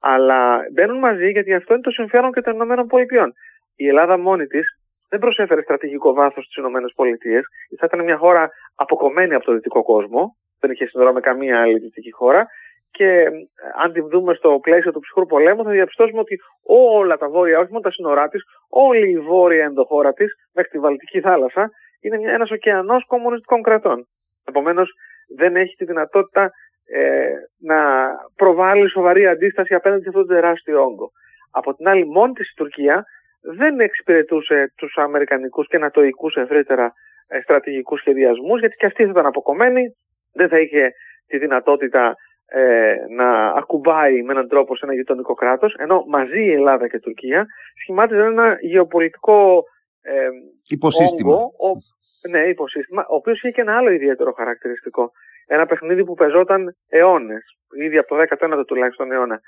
[0.00, 3.32] Αλλά μπαίνουν μαζί γιατί αυτό είναι το συμφέρον και των ΗΠΑ.
[3.76, 4.66] Η Ελλάδα μόνη της
[5.08, 7.40] δεν προσέφερε στρατηγικό βάθος στις ΗΠΑ.
[7.78, 10.36] Θα ήταν μια χώρα αποκομμένη από το δυτικό κόσμο.
[10.60, 12.46] Δεν είχε σύνορα με καμία άλλη δυτική χώρα.
[12.90, 13.30] Και ε,
[13.82, 17.70] αν την δούμε στο πλαίσιο του ψυχρού πολέμου, θα διαπιστώσουμε ότι όλα τα βόρεια, όχι
[17.70, 21.70] μόνο τα σύνορά της, όλη η βόρεια ενδοχώρα της, μέχρι τη Βαλτική θάλασσα,
[22.00, 24.06] είναι ένας ωκεανός κομμουνιστικών κρατών.
[24.44, 24.92] Επομένως,
[25.36, 26.50] δεν έχει τη δυνατότητα
[26.84, 31.10] ε, να προβάλλει σοβαρή αντίσταση απέναντι σε αυτόν τον τεράστιο όγκο.
[31.50, 33.04] Από την άλλη, μόνη της η Τουρκία
[33.40, 36.92] δεν εξυπηρετούσε τους Αμερικανικούς και Νατοικού ευρύτερα
[37.28, 39.96] ε, στρατηγικούς σχεδιασμούς, γιατί και αυτοί θα ήταν αποκομμένοι,
[40.32, 40.92] δεν θα είχε
[41.26, 42.14] τη δυνατότητα
[42.46, 46.96] ε, να ακουμπάει με έναν τρόπο σε ένα γειτονικό κράτος, ενώ μαζί η Ελλάδα και
[46.96, 47.46] η Τουρκία
[47.82, 49.62] σχημάτιζαν ένα γεωπολιτικό
[50.02, 50.28] ε,
[50.68, 51.34] υποσύστημα.
[51.34, 51.70] Όγκο, ο,
[52.30, 55.10] ναι, υποσύστημα, ο οποίος είχε και ένα άλλο ιδιαίτερο χαρακτηριστικό.
[55.46, 57.44] Ένα παιχνίδι που πεζόταν αιώνες,
[57.84, 59.40] ήδη από το 19ο τουλάχιστον αιώνα.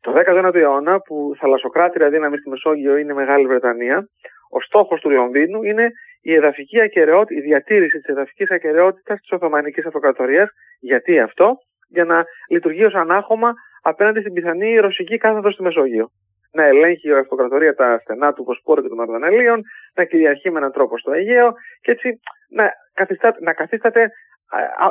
[0.00, 4.08] Το 19ο αιώνα, που θαλασσοκράτηρα δύναμη στη Μεσόγειο είναι η Μεγάλη Βρετανία,
[4.50, 5.90] ο στόχος του Λονδίνου είναι
[6.28, 10.48] η εδαφική ακαιρεότητα, η διατήρηση της εδαφικής ακαιρεότητας της Οθωμανικής Αυτοκρατορίας.
[10.80, 11.56] Γιατί αυτό,
[11.88, 16.08] για να λειτουργεί ως ανάχωμα απέναντι στην πιθανή ρωσική κάθοδο στη Μεσόγειο.
[16.52, 19.62] Να ελέγχει η Αυτοκρατορία τα στενά του Βοσπόρου και των Αρδανελίων,
[19.94, 24.10] να κυριαρχεί με έναν τρόπο στο Αιγαίο και έτσι να, καθίσταται, να καθίσταται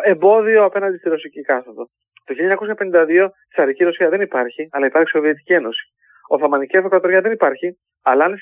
[0.03, 1.89] εμπόδιο απέναντι στη ρωσική κάθοδο.
[2.25, 5.83] Το 1952 Τσαρική Ρωσία δεν υπάρχει, αλλά υπάρχει Σοβιετική Ένωση.
[6.27, 8.35] Οθωμανική Αυτοκρατορία δεν υπάρχει, αλλά αν,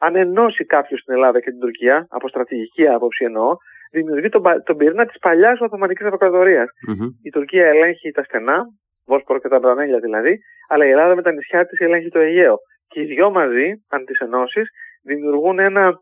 [0.00, 3.56] αν ενώσει κάποιος στην Ελλάδα και την Τουρκία, από στρατηγική άποψη εννοώ,
[3.92, 6.64] δημιουργεί τον, τον πυρήνα της παλιάς Οθωμανικής Αυτοκρατορία.
[6.64, 7.08] Mm-hmm.
[7.22, 8.64] Η Τουρκία ελέγχει τα στενά,
[9.06, 12.56] Βόσπορο και τα Μπρανέλια δηλαδή, αλλά η Ελλάδα με τα νησιά της ελέγχει το Αιγαίο.
[12.88, 14.68] Και οι δυο μαζί, αν τις ενώσεις,
[15.02, 15.92] δημιουργούν ένα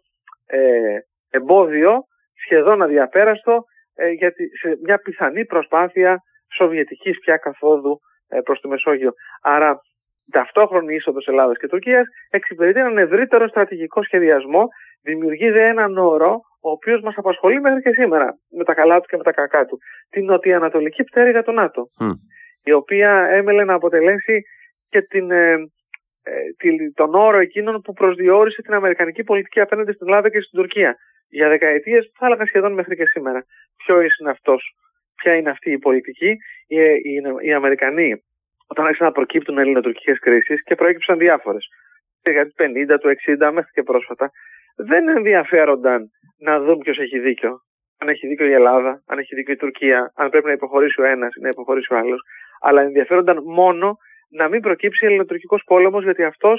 [0.46, 0.98] ε,
[1.30, 2.00] εμπόδιο
[2.44, 6.18] σχεδόν αδιαπέραστο ε, για σε μια πιθανή προσπάθεια
[6.56, 9.12] σοβιετικής πια καθόδου ε, προς τη Μεσόγειο.
[9.42, 9.80] Άρα
[10.32, 14.68] ταυτόχρονη είσοδος Ελλάδας και Τουρκίας εξυπηρετεί έναν ευρύτερο στρατηγικό σχεδιασμό,
[15.02, 19.16] δημιουργεί έναν όρο ο οποίος μας απασχολεί μέχρι και σήμερα με τα καλά του και
[19.16, 19.78] με τα κακά του.
[20.10, 21.82] Την νοτιοανατολική πτέρυγα του ΝΑΤΟ,
[22.64, 24.42] η οποία έμελε να αποτελέσει
[24.88, 25.52] και την, ε,
[26.22, 30.96] ε τον όρο εκείνων που προσδιορίσε την αμερικανική πολιτική απέναντι στην Ελλάδα και στην Τουρκία.
[31.28, 33.44] Για δεκαετίες, θα έλεγα σχεδόν μέχρι και σήμερα.
[33.76, 34.74] Ποιος είναι αυτός,
[35.16, 36.36] ποια είναι αυτή η πολιτική.
[36.66, 38.22] Οι, οι, οι Αμερικανοί,
[38.72, 41.64] όταν άρχισαν να προκύπτουν ελληνοτουρκικές κρίσεις και προέκυψαν διάφορες,
[42.18, 44.30] στη 50, του 60 μέχρι και πρόσφατα,
[44.76, 46.00] δεν ενδιαφέρονταν
[46.38, 47.52] να δουν ποιος έχει δίκιο.
[47.98, 51.04] Αν έχει δίκιο η Ελλάδα, αν έχει δίκιο η Τουρκία, αν πρέπει να υποχωρήσει ο
[51.04, 52.20] ένας ή να υποχωρήσει ο άλλος.
[52.60, 53.96] Αλλά ενδιαφέρονταν μόνο
[54.30, 56.58] να μην προκύψει ελληνοτουρκικός πόλεμος, γιατί αυτός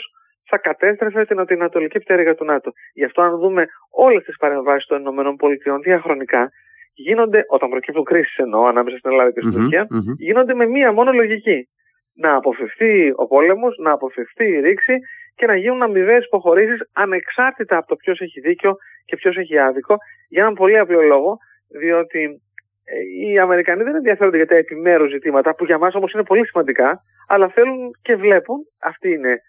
[0.49, 2.71] θα κατέστρεφε την ανατολική πτέρυγα του ΝΑΤΟ.
[2.93, 6.49] Γι' αυτό, αν δούμε όλες τις παρεμβάσεις των ΗΠΑ διαχρονικά,
[6.93, 11.12] γίνονται, όταν προκύπτουν κρίσεις εννοώ ανάμεσα στην Ελλάδα και στην τουρκια γίνονται με μία μόνο
[11.12, 11.67] λογική.
[12.13, 14.99] Να αποφευθεί ο πόλεμος, να αποφευθεί η ρήξη
[15.36, 19.95] και να γίνουν αμοιβαίες υποχωρήσεις ανεξάρτητα από το ποιος έχει δίκιο και ποιος έχει άδικο,
[20.30, 21.38] για έναν πολύ απλό λόγο,
[21.80, 22.41] διότι
[22.84, 26.47] ε, οι Αμερικανοί δεν ενδιαφέρονται για τα επιμέρους ζητήματα, που για μας όμως είναι πολύ
[26.47, 29.41] σημαντικά, αλλά θέλουν και βλέπουν, αυτή είναι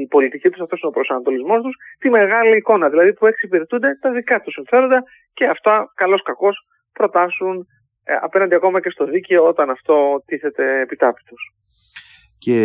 [0.00, 2.88] η πολιτική τους, αυτός είναι ο προσανατολισμός τους, τη μεγάλη εικόνα.
[2.88, 5.02] Δηλαδή που εξυπηρετούνται τα δικά τους συμφέροντα
[5.34, 6.50] και αυτά καλώ κακώ
[6.92, 7.64] προτάσουν ε,
[8.22, 11.54] απέναντι ακόμα και στο δίκαιο όταν αυτό τίθεται επιτάπητος.
[12.38, 12.56] Και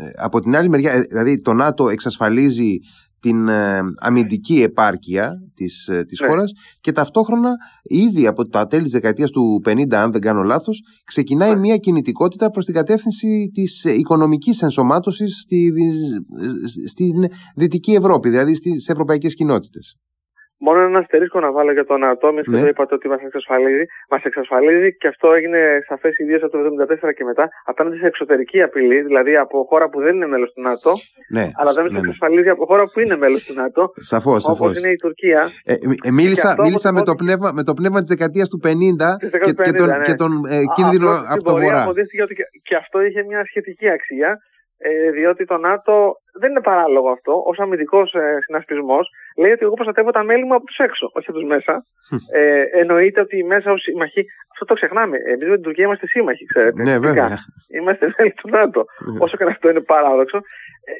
[0.00, 2.78] ε, από την άλλη μεριά, ε, δηλαδή το ΝΑΤΟ εξασφαλίζει
[3.24, 6.26] την ε, αμυντική επάρκεια της, ε, της ναι.
[6.26, 7.50] χώρας και ταυτόχρονα
[7.82, 11.58] ήδη από τα τέλη της δεκαετίας του 50 αν δεν κάνω λάθος ξεκινάει ναι.
[11.58, 15.72] μια κινητικότητα προς την κατεύθυνση της ε, οικονομικής ενσωμάτωσης στη,
[16.88, 17.24] στην
[17.56, 19.96] Δυτική Ευρώπη δηλαδή στις ευρωπαϊκές κοινότητες.
[20.66, 22.58] Μόνο ένα αστερίσκο να βάλω για τον ΝΑΤΟ, εμεί ναι.
[22.58, 23.84] εδώ είπατε ότι μας εξασφαλίζει.
[24.10, 26.58] Μας εξασφαλίζει και αυτό έγινε σαφές ιδίως από το
[27.08, 30.62] 1974 και μετά απέναντι σε εξωτερική απειλή, δηλαδή από χώρα που δεν είναι μέλος του
[30.68, 30.92] ΝΑΤΟ.
[31.36, 32.04] Ναι, αλλά δεν μας ναι, ναι.
[32.04, 33.82] εξασφαλίζει από χώρα που είναι μέλος του ΝΑΤΟ.
[33.94, 34.70] Σαφώς, σαφώς.
[34.70, 35.40] Όπω είναι η Τουρκία.
[35.64, 35.72] Ε,
[36.08, 38.68] ε, μίλησα μίλησα με, το πνεύμα, με το πνεύμα της δεκαετίας του 50
[39.18, 39.98] και, και, τον, ναι.
[40.06, 41.86] και τον ε, κίνδυνο από το βορρά.
[41.86, 42.02] Ότι
[42.62, 44.30] και αυτό είχε μια σχετική αξία
[44.78, 45.94] ε, διότι το ΝΑΤΟ
[46.40, 47.32] δεν είναι παράλογο αυτό.
[47.32, 51.26] Ω αμυντικός ε, συνασπισμός, λέει ότι εγώ προστατεύω τα μέλη μου από τους έξω, όχι
[51.30, 51.86] από τους μέσα.
[52.32, 55.16] ε, εννοείται ότι μέσα ως σύμμαχοι, αυτό το ξεχνάμε.
[55.16, 56.82] Εμείς με την Τουρκία είμαστε σύμμαχοι, ξέρετε.
[56.82, 57.38] Ναι, βέβαια.
[57.78, 58.84] Είμαστε μέλη του ΝΑΤΟ.
[59.12, 59.18] Ναι.
[59.24, 60.36] Όσο και αυτό είναι παράδοξο.
[60.36, 60.92] Ε,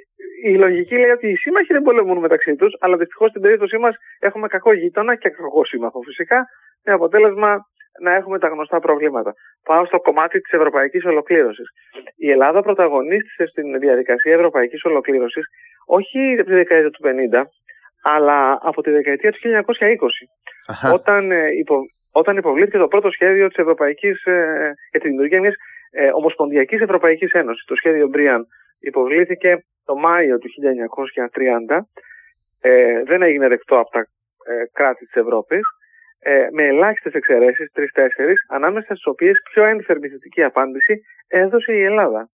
[0.50, 3.94] η λογική λέει ότι οι σύμμαχοι δεν πολεμούν μεταξύ τους, αλλά δυστυχώς στην περίπτωσή μας
[4.18, 6.46] έχουμε κακό γείτονα και κακό σύμμαχο φυσικά,
[6.84, 7.66] με αποτέλεσμα
[8.00, 9.34] να έχουμε τα γνωστά προβλήματα.
[9.64, 11.68] Πάω στο κομμάτι της ευρωπαϊκής ολοκλήρωσης.
[12.16, 15.44] Η Ελλάδα πρωταγωνίστησε στην διαδικασία ευρωπαϊκής ολοκλήρωσης
[15.86, 17.42] όχι από τη δεκαετία του 50,
[18.02, 20.92] αλλά από τη δεκαετία του 1920.
[20.92, 21.76] Όταν, ε, υπο,
[22.12, 25.54] όταν υποβλήθηκε το πρώτο σχέδιο της Ευρωπαϊκής, ε, για τη δημιουργία μιας
[25.90, 28.46] ε, Ομοσπονδιακής Ευρωπαϊκής Ένωσης, το σχέδιο Μπριάν,
[28.80, 31.88] υποβλήθηκε το Μάιο του 1930,
[32.60, 35.60] ε, δεν έγινε δεκτό από τα ε, κράτη της Ευρώπης
[36.26, 42.28] ε, με ελάχιστες εξαιρέσεις, τρει-τέσσερι, ανάμεσα στις οποίες πιο ένθερμη θετική απάντηση έδωσε η Ελλάδα.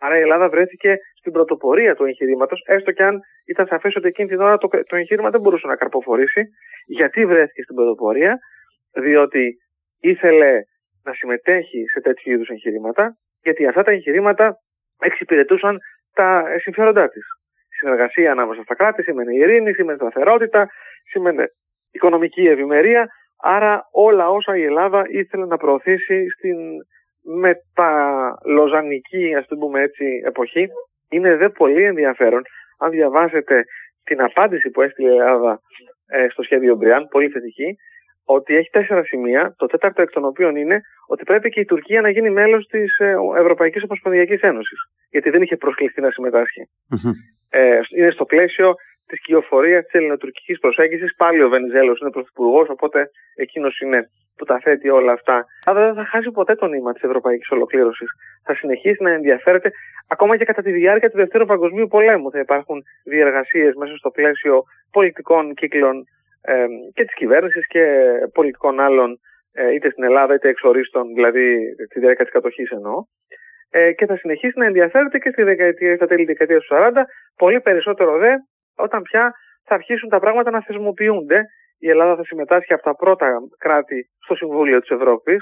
[0.00, 4.28] Άρα η Ελλάδα βρέθηκε στην πρωτοπορία του εγχειρήματος, έστω και αν ήταν σαφές ότι εκείνη
[4.28, 6.42] την ώρα το, το εγχείρημα δεν μπορούσε να καρποφορήσει.
[6.86, 8.38] Γιατί βρέθηκε στην πρωτοπορία,
[8.92, 9.56] διότι
[10.00, 10.52] ήθελε
[11.04, 14.56] να συμμετέχει σε τέτοιου είδους εγχειρήματα, γιατί αυτά τα εγχειρήματα
[15.00, 15.78] εξυπηρετούσαν
[16.14, 17.24] τα συμφέροντά της.
[17.78, 20.68] Συνεργασία ανάμεσα στα κράτη σημαίνει ειρήνη, σημαίνει σταθερότητα,
[21.10, 21.44] σημαίνει
[21.94, 23.08] οικονομική ευημερία,
[23.40, 26.56] άρα όλα όσα η Ελλάδα ήθελε να προωθήσει στην
[27.42, 30.68] μεταλοζανική, ας το πούμε έτσι, εποχή.
[31.08, 32.42] Είναι δε πολύ ενδιαφέρον,
[32.78, 33.64] αν διαβάσετε
[34.04, 35.60] την απάντηση που έστειλε η Ελλάδα
[36.06, 37.76] ε, στο σχέδιο Μπριάν, πολύ θετική,
[38.24, 42.00] ότι έχει τέσσερα σημεία, το τέταρτο εκ των οποίων είναι ότι πρέπει και η Τουρκία
[42.00, 44.78] να γίνει μέλος της ε, Ευρωπαϊκής Ομοσπονδιακής Ένωσης,
[45.10, 46.68] γιατί δεν είχε προσκληθεί να συμμετάσχει.
[47.50, 48.74] Ε, είναι στο πλαίσιο
[49.06, 51.14] της κυοφορία της ελληνοτουρκικής προσέγγισης.
[51.16, 55.44] Πάλι ο Βενιζέλος είναι πρωθυπουργός, οπότε εκείνος είναι που τα θέτει όλα αυτά.
[55.64, 58.08] Αλλά δεν θα χάσει ποτέ το νήμα της ευρωπαϊκής ολοκλήρωσης.
[58.44, 59.70] Θα συνεχίσει να ενδιαφέρεται
[60.08, 62.30] ακόμα και κατά τη διάρκεια του Δευτέρου Παγκοσμίου Πολέμου.
[62.30, 66.04] Θα υπάρχουν διεργασίες μέσα στο πλαίσιο πολιτικών κύκλων
[66.42, 67.84] ε, και της κυβέρνησης και
[68.32, 69.18] πολιτικών άλλων
[69.52, 73.04] ε, είτε στην Ελλάδα είτε εξορίστων, δηλαδή τη διάρκεια της κατοχής εννοώ.
[73.70, 76.92] Ε, και θα συνεχίσει να ενδιαφέρεται και στη δεκαετία, στα τέλη δεκαετίας του 40,
[77.36, 78.32] πολύ περισσότερο δε
[78.76, 79.32] όταν πια
[79.64, 81.44] θα αρχίσουν τα πράγματα να θεσμοποιούνται.
[81.78, 85.38] Η Ελλάδα θα συμμετάσχει από τα πρώτα κράτη στο Συμβούλιο της Ευρώπης,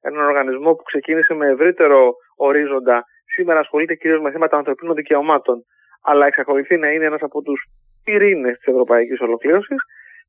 [0.00, 5.64] έναν οργανισμό που ξεκίνησε με ευρύτερο ορίζοντα, σήμερα ασχολείται κυρίως με θέματα ανθρωπίνων δικαιωμάτων,
[6.02, 7.60] αλλά εξακολουθεί να είναι ένας από τους
[8.04, 9.76] πυρήνες της ευρωπαϊκής ολοκλήρωσης.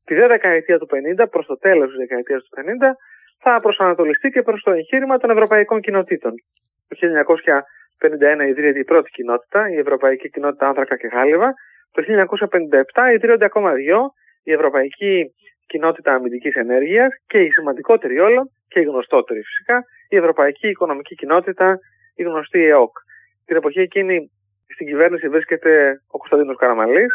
[0.04, 2.96] Τη δε δεκαετία του 50, προς το τέλος της δεκαετίας του 50,
[3.40, 6.32] θα προσανατολιστεί και προς το εγχείρημα των ευρωπαϊκών κοινοτήτων.
[6.88, 11.54] Το 1951 ιδρύεται η πρώτη κοινότητα, η Ευρωπαϊκή Κοινότητα Άνθρακα και Χάλιβα.
[11.94, 13.98] Το 1957 ιδρύονται ακόμα δύο,
[14.42, 15.34] η Ευρωπαϊκή
[15.66, 21.78] Κοινότητα Αμυντικής Ενέργειας και η σημαντικότερη όλων και η γνωστότερη φυσικά, η Ευρωπαϊκή Οικονομική Κοινότητα,
[22.14, 22.96] η γνωστή ΕΟΚ.
[23.44, 24.30] Την εποχή εκείνη
[24.74, 27.14] στην κυβέρνηση βρίσκεται ο Κωνσταντίνος Καραμαλής,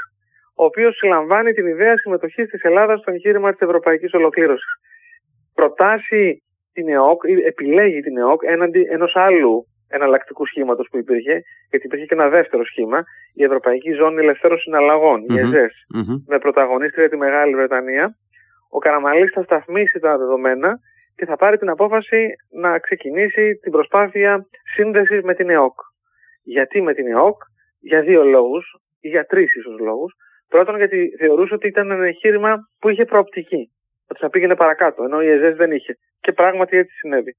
[0.56, 4.74] ο οποίος συλλαμβάνει την ιδέα συμμετοχής της Ελλάδας στο εγχείρημα της Ευρωπαϊκής Ολοκλήρωσης.
[5.54, 12.06] Προτάσει την ΕΟΚ, επιλέγει την ΕΟΚ έναντι ενός άλλου εναλλακτικού σχήματος που υπήρχε, γιατί υπήρχε
[12.06, 15.74] και ένα δεύτερο σχήμα, η Ευρωπαϊκή Ζώνη Ελευθέρων Συναλλαγών, η ΕΖΕΣ,
[16.28, 18.16] με πρωταγωνίστρια τη Μεγάλη Βρετανία.
[18.70, 20.80] Ο Καραμαλής θα σταθμίσει τα δεδομένα
[21.16, 25.80] και θα πάρει την απόφαση να ξεκινήσει την προσπάθεια σύνδεσης με την ΕΟΚ.
[26.44, 27.42] Γιατί με την ΕΟΚ,
[27.80, 30.14] για δύο λόγους, ή για τρεις ίσως λόγους.
[30.48, 33.72] Πρώτον, γιατί θεωρούσε ότι ήταν ένα εγχείρημα που είχε προοπτική.
[34.10, 35.98] Ότι θα πήγαινε παρακάτω, ενώ η ΕΖΕΣ δεν είχε.
[36.20, 37.36] Και πράγματι έτσι συνέβη.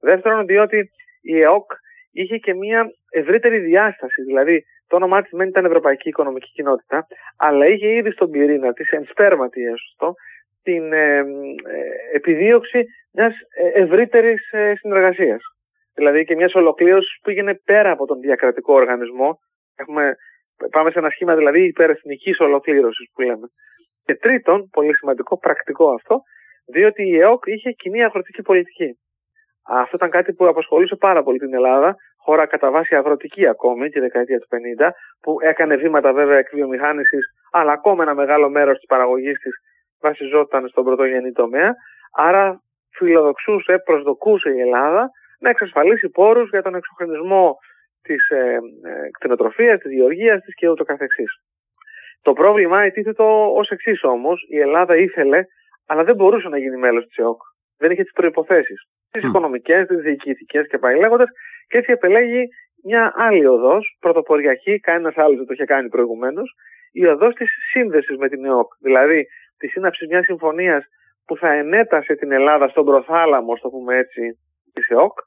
[0.00, 1.72] Δεύτερον, διότι η ΕΟΚ
[2.20, 4.22] είχε και μια ευρύτερη διάσταση.
[4.22, 8.90] Δηλαδή, το όνομά της δεν ήταν Ευρωπαϊκή Οικονομική Κοινότητα, αλλά είχε ήδη στον πυρήνα της,
[8.90, 10.14] εν σπέρματι έστω,
[10.62, 11.24] την ε, ε,
[12.12, 13.34] επιδίωξη μιας
[13.74, 15.42] ευρύτερης ε, συνεργασίας.
[15.94, 19.38] Δηλαδή και μιας ολοκλήρωσης που πήγαινε πέρα από τον διακρατικό οργανισμό.
[19.76, 20.16] Έχουμε,
[20.70, 23.46] πάμε σε ένα σχήμα δηλαδή υπερεθνικής ολοκλήρωσης που λέμε.
[24.04, 26.22] Και τρίτον, πολύ σημαντικό, πρακτικό αυτό,
[26.66, 28.98] διότι η ΕΟΚ είχε κοινή αγροτική πολιτική.
[29.70, 34.00] Αυτό ήταν κάτι που απασχολούσε πάρα πολύ την Ελλάδα, χώρα κατά βάση αγροτική ακόμη τη
[34.00, 34.88] δεκαετία του 50,
[35.20, 39.52] που έκανε βήματα βέβαια εκβιομηχάνησης, αλλά ακόμα ένα μεγάλο μέρος της παραγωγής της
[40.00, 41.74] βασιζόταν στον πρωτογενή τομέα.
[42.12, 42.62] Άρα
[42.96, 47.56] φιλοδοξούσε, προσδοκούσε η Ελλάδα να εξασφαλίσει πόρους για τον εξοχρονισμό
[48.02, 51.32] της ε, ε, κτηνοτροφίας, της γεωργίας της και ούτω καθεξής.
[52.22, 54.46] Το πρόβλημα ετίθετο ως εξής όμως.
[54.48, 55.42] Η Ελλάδα ήθελε,
[55.86, 57.40] αλλά δεν μπορούσε να γίνει μέλος της ΕΟΚ.
[57.78, 58.74] Δεν είχε τις προποθέσει
[59.10, 61.28] τις οικονομικές, τις διοικητικές και πάει λέγοντας,
[61.68, 62.48] και έτσι επελέγει
[62.84, 66.54] μια άλλη οδός, πρωτοποριακή, κανένας άλλος δεν το είχε κάνει προηγουμένως,
[66.92, 68.72] η οδός της σύνδεσης με την ΕΟΚ.
[68.80, 69.26] Δηλαδή
[69.58, 70.84] τη σύναψη μιας συμφωνίας
[71.26, 74.38] που θα ενέτασε την Ελλάδα στον προθάλαμο, το πούμε έτσι,
[74.72, 75.18] της ΕΟΚ,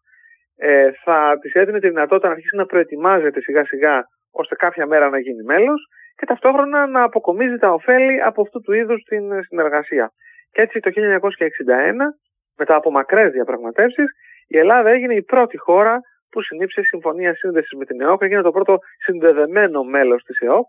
[0.57, 5.09] ε, θα της έδινε τη δυνατότητα να αρχίσει να προετοιμάζεται σιγά σιγά ώστε κάποια μέρα
[5.09, 10.11] να γίνει μέλος και ταυτόχρονα να αποκομίζει τα ωφέλη από αυτού του είδους την συνεργασία.
[10.51, 12.13] Και έτσι το 1961
[12.57, 14.05] μετά από μακρές διαπραγματεύσεις,
[14.47, 18.51] η Ελλάδα έγινε η πρώτη χώρα που συνήψε συμφωνία σύνδεσης με την ΕΟΚ, έγινε το
[18.51, 20.67] πρώτο συνδεδεμένο μέλος της ΕΟΚ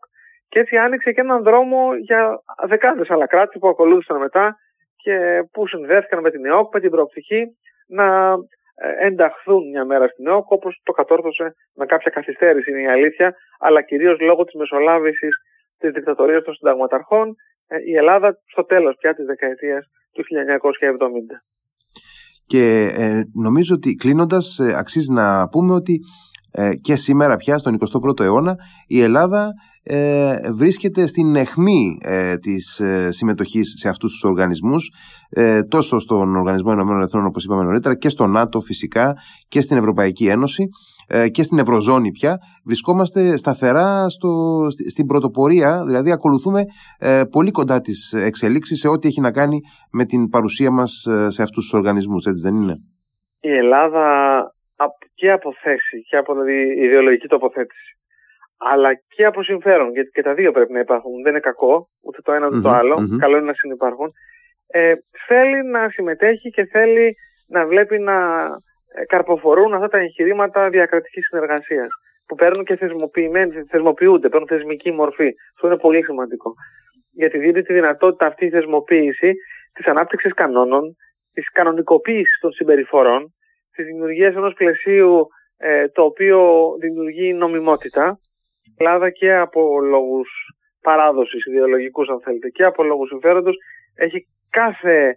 [0.49, 4.57] και έτσι άνοιξε και έναν δρόμο για δεκάδες άλλα κράτη που ακολούθησαν μετά
[4.97, 7.43] και που συνδέθηκαν με την ΕΟΚ με την προοπτική
[7.87, 8.33] να
[8.75, 13.35] ε, ενταχθούν μια μέρα στην ΕΟΚ όπως το κατόρθωσε με κάποια καθυστέρηση είναι η αλήθεια
[13.59, 15.37] αλλά κυρίως λόγω της μεσολάβησης
[15.79, 21.52] της δικτατορίας των συνταγματαρχών ε, η Ελλάδα στο τέλος πια της δεκαετίας του 1970.
[22.47, 26.01] Και ε, νομίζω ότι κλείνοντας ε, αξίζει να πούμε ότι
[26.53, 29.51] ε, και σήμερα πια στον 21ο αιώνα η Ελλάδα
[30.55, 31.99] βρίσκεται στην αιχμή
[32.41, 34.91] της συμμετοχής σε αυτούς τους οργανισμούς
[35.69, 39.17] τόσο στον Οργανισμό Ηνωμένων Εθνών όπως είπαμε νωρίτερα και στο ΝΑΤΟ φυσικά
[39.49, 40.69] και στην Ευρωπαϊκή Ένωση
[41.15, 44.31] ε, και στην Ευρωζώνη πια, βρισκόμαστε σταθερά στο,
[44.91, 46.63] στην πρωτοπορία, δηλαδή ακολουθούμε
[46.99, 49.61] ε, πολύ κοντά τις εξελίξεις σε ό,τι έχει να κάνει
[49.93, 52.77] με την παρουσία μας ε, σε αυτούς τους οργανισμούς, έτσι δεν είναι;
[53.41, 54.05] Η Ελλάδα
[55.23, 57.91] και από θέση και από δηλαδή, ιδεολογική τοποθέτηση
[58.71, 61.23] αλλά και από συμφέρον, γιατί και τα δύο πρέπει να υπάρχουν.
[61.23, 64.09] Δεν είναι κακό, ούτε το ένα ούτε το αλλο Καλό είναι να συνεπάρχουν.
[64.67, 64.95] Ε,
[65.27, 67.15] θέλει να συμμετέχει και θέλει
[67.49, 68.17] να βλέπει να
[68.95, 71.89] ε, καρποφορούν αυτά τα εγχειρήματα διακρατικής συνεργασίας.
[72.27, 72.77] Που παίρνουν και
[73.71, 75.31] θεσμοποιούνται, παίρνουν θεσμική μορφή.
[75.55, 76.53] Αυτό είναι πολύ σημαντικό.
[77.13, 79.33] Γιατί δίνει τη δυνατότητα αυτή η θεσμοποίηση
[79.73, 80.97] της ανάπτυξης κανόνων,
[81.33, 83.33] της κανονικοποίησης των συμπεριφορών,
[83.75, 88.19] τη δημιουργία ενός πλαισίου ε, το οποίο δημιουργεί νομιμότητα.
[88.63, 90.29] Η Ελλάδα και από λόγους
[90.83, 93.57] παράδοσης ιδεολογικούς, αν θέλετε, και από λόγους συμφέροντος,
[93.95, 95.17] έχει κάθε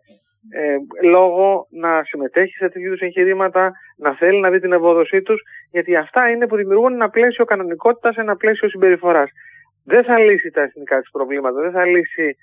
[0.50, 5.42] ε, λόγο να συμμετέχει σε τέτοιου είδους εγχειρήματα, να θέλει να δει την ευόδοσή τους,
[5.72, 9.30] γιατί αυτά είναι που δημιουργούν ένα πλαίσιο κανονικότητας, ένα πλαίσιο συμπεριφοράς.
[9.86, 12.34] Δεν θα λύσει τα εθνικά της προβλήματα, δεν θα λύσει ε,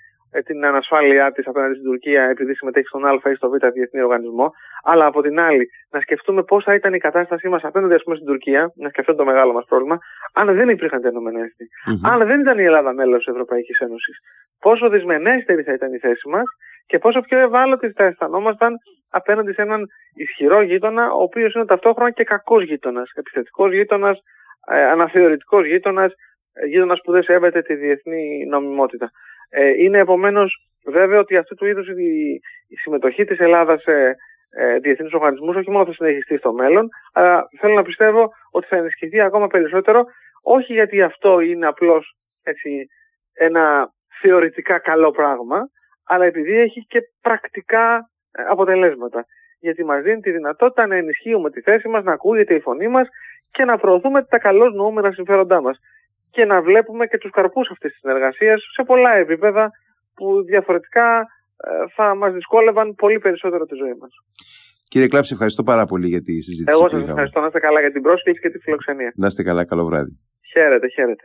[0.40, 4.52] την ανασφάλειά της απέναντι στην Τουρκία επειδή συμμετέχει στον Α ή στο Β διεθνή οργανισμό,
[4.82, 8.26] αλλά από την άλλη να σκεφτούμε πώ θα ήταν η κατάστασή μας απέναντι πούμε, στην
[8.26, 9.98] Τουρκία, να σκεφτούμε το μεγάλο μας πρόβλημα,
[10.34, 11.66] αν δεν υπήρχαν τα Ηνωμένα Έθνη.
[11.66, 12.10] Mm-hmm.
[12.10, 14.16] Αν δεν ήταν η Ελλάδα μέλος της Ευρωπαϊκής Ένωσης.
[14.60, 16.44] Πόσο δυσμενέστερη θα ήταν η θέση μας
[16.86, 18.74] και πόσο πιο ευάλωτοι θα αισθανόμασταν
[19.10, 24.18] απέναντι σε έναν ισχυρό γείτονα, ο οποίος είναι ταυτόχρονα και κακός γείτονας, επιθετικός γείτονας,
[24.70, 26.12] ε, αναθεωρητικός γείτονας,
[26.52, 29.10] ε, γείτονας που δεν σέβεται τη διεθνή νομιμότητα.
[29.54, 34.16] Ε, είναι επομένως βέβαιο ότι αυτού του είδους η, η συμμετοχή της Ελλάδας σε
[34.50, 38.76] ε, διεθνείς οργανισμούς, όχι μόνο θα συνεχιστεί στο μέλλον, αλλά θέλω να πιστεύω ότι θα
[38.76, 40.04] ενισχυθεί ακόμα περισσότερο,
[40.42, 42.16] όχι γιατί αυτό είναι απλώς
[43.32, 45.60] ένα θεωρητικά καλό πράγμα,
[46.04, 49.24] αλλά επειδή έχει και πρακτικά ε, αποτελέσματα.
[49.58, 53.08] Γιατί μας δίνει τη δυνατότητα να ενισχύουμε τη θέση μας, να ακούγεται η φωνή μας
[53.50, 55.78] και να προωθούμε τα καλώς νοούμενα συμφέροντά μας.
[56.34, 59.70] Και να βλέπουμε και τους καρπούς αυτής της συνεργασίας σε πολλά επίπεδα
[60.14, 64.10] που διαφορετικά ε, θα μας δυσκόλευαν πολύ περισσότερο τη ζωή μας.
[64.88, 66.76] Κύριε Κλάψη, ευχαριστώ πάρα πολύ για τη συζήτηση.
[66.78, 67.40] Εγώ σας ευχαριστώ.
[67.40, 69.12] Να είστε καλά για την πρόσκληση και τη φιλοξενία.
[69.16, 69.64] Να είστε καλά.
[69.64, 70.12] Καλό βράδυ.
[70.52, 71.20] Χαίρετε, χαίρετε.